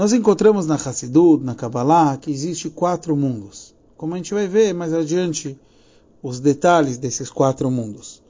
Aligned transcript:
Nós 0.00 0.14
encontramos 0.14 0.64
na 0.64 0.76
Hassidut, 0.76 1.44
na 1.44 1.54
Kabbalah, 1.54 2.16
que 2.16 2.30
existe 2.30 2.70
quatro 2.70 3.14
mundos. 3.14 3.74
Como 3.98 4.14
a 4.14 4.16
gente 4.16 4.32
vai 4.32 4.48
ver 4.48 4.72
mais 4.72 4.94
adiante 4.94 5.60
os 6.22 6.40
detalhes 6.40 6.96
desses 6.96 7.28
quatro 7.28 7.70
mundos. 7.70 8.22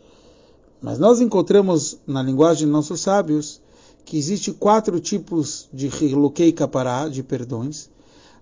Mas 0.82 0.98
nós 0.98 1.20
encontramos 1.20 1.96
na 2.04 2.24
linguagem 2.24 2.66
de 2.66 2.72
nossos 2.72 3.02
sábios 3.02 3.62
que 4.04 4.18
existe 4.18 4.50
quatro 4.50 4.98
tipos 4.98 5.68
de 5.72 5.86
Hilukei 5.86 6.50
Kapará, 6.50 7.08
de 7.08 7.22
perdões, 7.22 7.88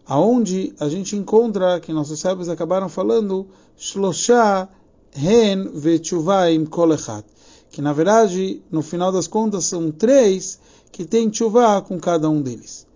aonde 0.06 0.72
a 0.80 0.88
gente 0.88 1.14
encontra 1.14 1.80
que 1.80 1.92
nossos 1.92 2.20
sábios 2.20 2.48
acabaram 2.48 2.88
falando 2.88 3.46
Shlosha 3.76 4.66
Hen 5.14 5.68
Vechuvaim 5.74 6.64
Kolechat, 6.64 7.26
que 7.70 7.82
na 7.82 7.92
verdade, 7.92 8.62
no 8.70 8.80
final 8.80 9.12
das 9.12 9.26
contas, 9.26 9.66
são 9.66 9.90
três 9.90 10.58
que 10.90 11.04
tem 11.04 11.30
Chuvá 11.30 11.82
com 11.82 12.00
cada 12.00 12.30
um 12.30 12.40
deles. 12.40 12.87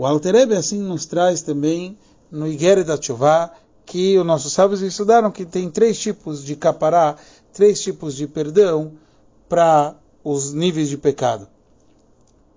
O 0.00 0.06
Alterebe 0.06 0.56
assim 0.56 0.78
nos 0.78 1.04
traz 1.04 1.42
também 1.42 1.98
no 2.30 2.46
Igere 2.46 2.82
da 2.82 2.98
Chuvá, 2.98 3.52
que 3.84 4.18
os 4.18 4.24
nossos 4.24 4.50
sábios 4.50 4.80
estudaram 4.80 5.30
que 5.30 5.44
tem 5.44 5.70
três 5.70 5.98
tipos 5.98 6.42
de 6.42 6.56
capará, 6.56 7.16
três 7.52 7.82
tipos 7.82 8.14
de 8.14 8.26
perdão 8.26 8.92
para 9.46 9.94
os 10.24 10.54
níveis 10.54 10.88
de 10.88 10.96
pecado. 10.96 11.46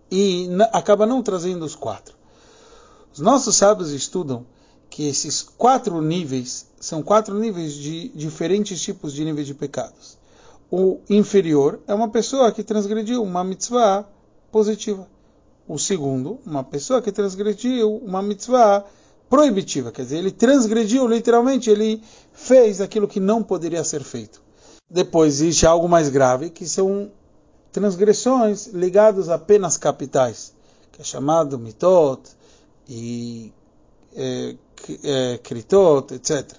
E 0.10 0.48
acaba 0.72 1.06
não 1.06 1.22
trazendo 1.22 1.66
os 1.66 1.76
quatro. 1.76 2.16
Os 3.14 3.20
nossos 3.20 3.58
sábios 3.58 3.92
estudam 3.92 4.46
que 4.90 5.06
esses 5.06 5.42
quatro 5.42 6.02
níveis 6.02 6.66
são 6.80 7.04
quatro 7.04 7.38
níveis 7.38 7.74
de 7.74 8.08
diferentes 8.16 8.82
tipos 8.82 9.12
de 9.12 9.26
níveis 9.26 9.48
de 9.48 9.54
pecados. 9.54 10.18
O 10.72 11.02
inferior 11.10 11.82
é 11.88 11.94
uma 11.94 12.08
pessoa 12.08 12.54
que 12.54 12.64
transgrediu 12.64 13.22
uma 13.22 13.44
mitzvah 13.44 14.06
positiva. 14.50 15.12
O 15.68 15.78
segundo, 15.78 16.40
uma 16.46 16.64
pessoa 16.64 17.02
que 17.02 17.12
transgrediu 17.12 17.96
uma 17.98 18.22
mitzvah 18.22 18.86
proibitiva, 19.30 19.92
quer 19.92 20.04
dizer, 20.04 20.18
ele 20.18 20.32
transgrediu 20.32 21.08
literalmente, 21.08 21.70
ele 21.70 22.04
fez 22.34 22.82
aquilo 22.82 23.08
que 23.08 23.20
não 23.20 23.42
poderia 23.42 23.84
ser 23.84 24.04
feito. 24.04 24.42
Depois 24.90 25.36
existe 25.36 25.66
algo 25.66 25.88
mais 25.88 26.10
grave, 26.10 26.50
que 26.50 26.68
são 26.68 27.10
transgressões 27.72 28.68
ligadas 28.68 29.30
a 29.30 29.40
penas 29.40 29.78
capitais, 29.78 30.54
que 30.92 31.02
é 31.02 31.04
chamado 31.04 31.58
mitot 31.58 32.22
e 32.88 33.52
é, 34.16 34.56
é, 35.04 35.38
kritot, 35.40 36.14
etc. 36.14 36.58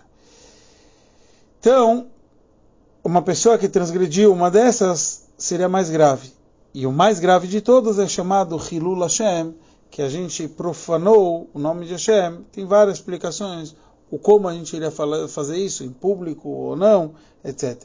Então, 1.60 2.08
uma 3.04 3.22
pessoa 3.22 3.56
que 3.56 3.68
transgrediu 3.68 4.32
uma 4.32 4.50
dessas 4.50 5.28
seria 5.38 5.68
mais 5.68 5.90
grave. 5.90 6.32
E 6.74 6.88
o 6.88 6.92
mais 6.92 7.20
grave 7.20 7.46
de 7.46 7.60
todos 7.60 8.00
é 8.00 8.08
chamado 8.08 8.60
Hilul 8.60 9.00
Hashem, 9.00 9.54
que 9.92 10.02
a 10.02 10.08
gente 10.08 10.48
profanou 10.48 11.48
o 11.54 11.58
nome 11.60 11.86
de 11.86 11.92
Hashem. 11.92 12.44
Tem 12.50 12.66
várias 12.66 12.96
explicações, 12.96 13.76
o 14.10 14.18
como 14.18 14.48
a 14.48 14.52
gente 14.52 14.74
iria 14.74 14.90
fazer 14.90 15.56
isso, 15.56 15.84
em 15.84 15.90
público 15.90 16.48
ou 16.48 16.74
não, 16.74 17.14
etc. 17.44 17.80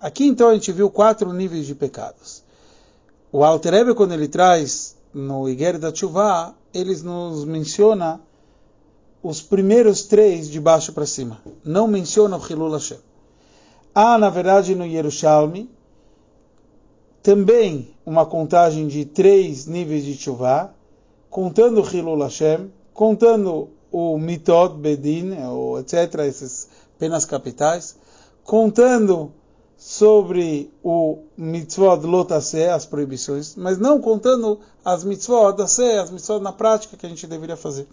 Aqui 0.00 0.26
então 0.26 0.48
a 0.48 0.54
gente 0.54 0.72
viu 0.72 0.88
quatro 0.88 1.30
níveis 1.30 1.66
de 1.66 1.74
pecados. 1.74 2.42
O 3.30 3.44
Alter 3.44 3.74
Ebe, 3.74 3.94
quando 3.94 4.12
ele 4.12 4.28
traz 4.28 4.96
no 5.12 5.46
Iger 5.46 5.78
da 5.78 5.92
Tshuva, 5.92 6.54
eles 6.72 7.02
nos 7.02 7.44
menciona 7.44 8.18
os 9.22 9.42
primeiros 9.42 10.04
três 10.04 10.48
de 10.48 10.58
baixo 10.58 10.94
para 10.94 11.04
cima. 11.04 11.38
Não 11.62 11.86
menciona 11.86 12.38
o 12.38 12.40
Hilul 12.40 12.72
Hashem. 12.72 12.98
Há, 13.94 14.16
na 14.16 14.30
verdade, 14.30 14.74
no 14.74 14.86
Yerushalmi, 14.86 15.68
também 17.22 17.94
uma 18.04 18.24
contagem 18.24 18.86
de 18.86 19.04
três 19.04 19.66
níveis 19.66 20.04
de 20.04 20.14
chuva, 20.14 20.74
contando 21.28 21.80
Hilul 21.80 22.22
Hashem, 22.22 22.72
contando 22.92 23.68
o 23.90 24.18
Mitot 24.18 24.74
Bedin, 24.74 25.36
ou 25.44 25.78
etc., 25.78 26.14
essas 26.20 26.68
penas 26.98 27.24
capitais, 27.24 27.96
contando 28.44 29.32
sobre 29.76 30.70
o 30.84 31.20
mitzvot 31.38 32.04
lotase, 32.04 32.64
as 32.64 32.84
proibições, 32.84 33.56
mas 33.56 33.78
não 33.78 33.98
contando 34.00 34.60
as 34.84 35.04
mitzvot 35.04 35.56
da 35.56 35.64
as 35.64 36.10
mitzvot 36.10 36.40
na 36.40 36.52
prática 36.52 36.96
que 36.96 37.06
a 37.06 37.08
gente 37.08 37.26
deveria 37.26 37.56
fazer. 37.56 37.88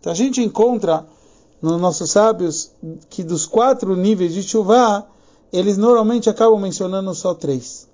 Então 0.00 0.10
a 0.10 0.16
gente 0.16 0.42
encontra 0.42 1.06
nos 1.60 1.80
nossos 1.80 2.10
sábios 2.10 2.72
que 3.10 3.22
dos 3.22 3.46
quatro 3.46 3.94
níveis 3.94 4.32
de 4.32 4.42
chuva, 4.42 5.06
eles 5.52 5.76
normalmente 5.76 6.30
acabam 6.30 6.58
mencionando 6.58 7.14
só 7.14 7.34
três. 7.34 7.91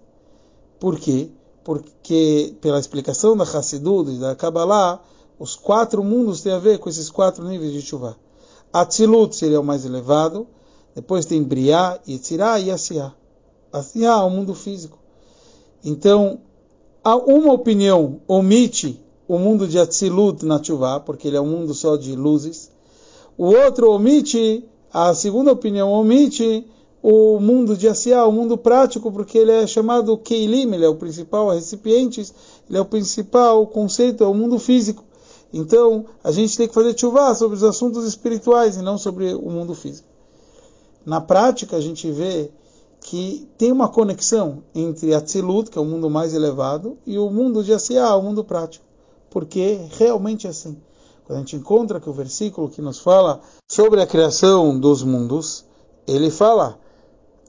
Por 0.79 0.99
quê? 0.99 1.29
Porque, 1.65 2.55
pela 2.61 2.79
explicação 2.79 3.37
da 3.37 3.45
Hassidut 3.45 4.11
e 4.11 4.19
da 4.19 4.35
Kabbalah, 4.35 5.03
os 5.39 5.55
quatro 5.55 6.03
mundos 6.03 6.41
têm 6.41 6.53
a 6.53 6.59
ver 6.59 6.79
com 6.79 6.89
esses 6.89 7.11
quatro 7.11 7.47
níveis 7.47 7.73
de 7.73 7.83
chuva. 7.83 8.17
Atzilut 8.73 9.35
seria 9.37 9.61
o 9.61 9.65
mais 9.65 9.85
elevado, 9.85 10.47
depois 10.95 11.25
tem 11.25 11.43
Briá, 11.43 11.99
Yetzirá 12.09 12.59
e 12.59 12.71
Asiá. 12.71 13.13
Asiá 13.73 14.13
é 14.13 14.25
o 14.25 14.31
mundo 14.31 14.55
físico. 14.55 14.99
Então, 15.85 16.41
uma 17.05 17.53
opinião 17.53 18.21
omite 18.27 19.01
o 19.29 19.39
mundo 19.39 19.69
de 19.69 19.79
Atzilut 19.79 20.45
na 20.45 20.63
chuva, 20.63 21.01
porque 21.01 21.29
ele 21.29 21.37
é 21.37 21.41
um 21.41 21.47
mundo 21.47 21.75
só 21.75 21.97
de 21.97 22.17
luzes. 22.17 22.71
O 23.37 23.47
outro 23.47 23.91
omite, 23.91 24.65
a 24.93 25.15
segunda 25.15 25.53
opinião 25.53 25.93
omite 25.93 26.67
o 27.03 27.39
mundo 27.39 27.77
de 27.77 27.89
Asiá, 27.89 28.25
o 28.27 28.33
mundo 28.33 28.59
prático, 28.59 29.11
porque 29.13 29.39
ele 29.39 29.53
é 29.53 29.67
chamado 29.67 30.17
Keilim, 30.19 30.73
ele 30.75 30.85
é 30.85 30.89
o 30.89 30.97
principal 30.97 31.51
recipiente, 31.51 32.21
ele 32.69 32.79
é 32.79 32.81
o 32.81 32.85
principal 32.85 33.67
conceito, 33.67 34.25
é 34.25 34.27
o 34.27 34.35
mundo 34.35 34.59
físico. 34.59 35.05
Então, 35.53 36.05
a 36.23 36.31
gente 36.31 36.57
tem 36.57 36.69
que 36.69 36.75
fazer 36.75 36.99
chuva 36.99 37.35
sobre 37.35 37.57
os 37.57 37.63
assuntos 37.63 38.05
espirituais 38.05 38.77
e 38.77 38.83
não 38.83 38.99
sobre 38.99 39.33
o 39.35 39.51
mundo 39.51 39.75
físico. 39.75 40.09
Na 41.07 41.21
prática, 41.21 41.77
a 41.77 41.81
gente 41.81 42.11
vê 42.11 42.51
que 43.01 43.49
tem 43.57 43.73
uma 43.73 43.89
conexão 43.89 44.63
entre 44.75 45.15
Atzilut, 45.15 45.71
que 45.71 45.79
é 45.79 45.81
o 45.81 45.85
mundo 45.85 46.11
mais 46.11 46.35
elevado, 46.35 46.99
e 47.07 47.19
o 47.19 47.31
mundo 47.31 47.65
de 47.65 47.73
Asiá, 47.73 48.15
o 48.17 48.23
mundo 48.23 48.45
prático. 48.45 48.85
Porque 49.31 49.79
realmente 49.97 50.47
é 50.47 50.51
assim. 50.51 50.77
Quando 51.25 51.37
a 51.37 51.41
gente 51.41 51.57
encontra 51.57 52.01
que 52.01 52.11
o 52.11 52.13
versículo 52.13 52.69
que 52.69 52.83
nos 52.83 52.99
fala 52.99 53.41
sobre 53.71 54.03
a 54.03 54.07
criação 54.07 54.79
dos 54.79 55.03
mundos, 55.03 55.65
ele 56.07 56.31
fala 56.31 56.79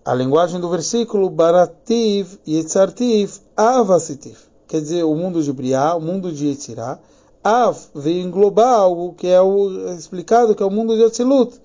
a 0.04 0.14
linguagem 0.14 0.60
do 0.60 0.70
versículo, 0.70 1.30
Barativ, 1.30 2.40
Yetzartiv, 2.48 3.40
Avasitiv. 3.56 4.38
Quer 4.68 4.82
dizer, 4.82 5.04
o 5.04 5.16
mundo 5.16 5.44
de 5.44 5.52
Briá, 5.52 5.96
o 5.96 6.02
mundo 6.02 6.32
de 6.32 6.48
Yetzirá. 6.48 7.00
Av 7.44 7.78
veio 7.96 8.22
englobar 8.22 8.80
algo 8.80 9.14
que 9.14 9.28
é 9.28 9.42
o 9.42 9.94
explicado, 9.94 10.54
que 10.54 10.62
é 10.62 10.66
o 10.66 10.70
mundo 10.70 10.96
de 10.96 11.04
Atzilut. 11.04 11.60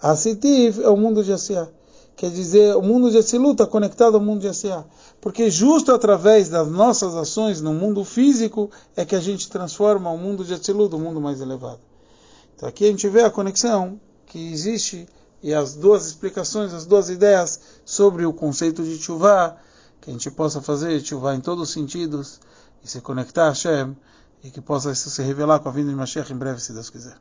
Asitiv 0.00 0.80
é 0.80 0.88
o 0.88 0.96
mundo 0.96 1.22
de 1.22 1.32
Asiá. 1.32 1.68
Quer 2.16 2.30
dizer, 2.30 2.76
o 2.76 2.82
mundo 2.82 3.10
de 3.10 3.18
Atzilut 3.18 3.52
está 3.52 3.66
conectado 3.66 4.16
ao 4.16 4.20
mundo 4.20 4.40
de 4.40 4.48
Asiá. 4.48 4.84
Porque 5.20 5.50
justo 5.50 5.92
através 5.92 6.48
das 6.48 6.68
nossas 6.68 7.14
ações 7.14 7.60
no 7.60 7.72
mundo 7.72 8.04
físico 8.04 8.70
é 8.96 9.04
que 9.04 9.16
a 9.16 9.20
gente 9.20 9.48
transforma 9.48 10.10
o 10.10 10.18
mundo 10.18 10.44
de 10.44 10.54
Atzilut, 10.54 10.94
o 10.94 10.98
mundo 10.98 11.20
mais 11.20 11.40
elevado. 11.40 11.80
Então 12.54 12.68
aqui 12.68 12.84
a 12.84 12.88
gente 12.88 13.08
vê 13.08 13.22
a 13.22 13.30
conexão 13.30 13.98
que 14.26 14.52
existe 14.52 15.06
e 15.44 15.52
as 15.52 15.74
duas 15.74 16.06
explicações, 16.06 16.72
as 16.72 16.86
duas 16.86 17.10
ideias 17.10 17.60
sobre 17.84 18.24
o 18.24 18.32
conceito 18.32 18.82
de 18.82 18.96
chuva, 18.96 19.58
que 20.00 20.08
a 20.08 20.12
gente 20.14 20.30
possa 20.30 20.62
fazer 20.62 20.98
chuva 21.04 21.34
em 21.34 21.40
todos 21.40 21.68
os 21.68 21.74
sentidos 21.74 22.40
e 22.82 22.88
se 22.88 23.02
conectar 23.02 23.44
a 23.44 23.48
Hashem 23.50 23.94
e 24.42 24.50
que 24.50 24.62
possa 24.62 24.90
isso 24.90 25.10
se 25.10 25.22
revelar 25.22 25.60
com 25.60 25.68
a 25.68 25.72
vinda 25.72 25.90
de 25.90 25.96
Mashiach 25.96 26.32
em 26.32 26.36
breve, 26.36 26.60
se 26.60 26.72
Deus 26.72 26.88
quiser. 26.88 27.18